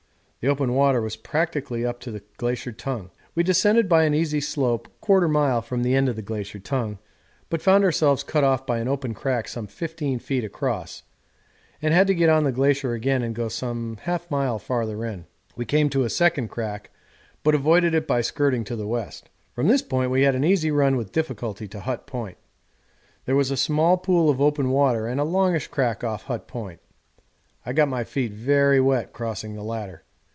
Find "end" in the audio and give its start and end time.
5.93-6.09